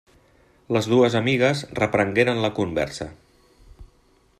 Les 0.77 0.87
dues 0.93 1.17
amigues 1.19 1.61
reprengueren 1.83 2.43
la 2.47 2.53
conversa. 2.61 3.11